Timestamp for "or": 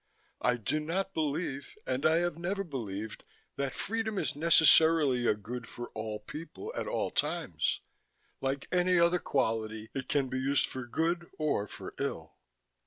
11.37-11.67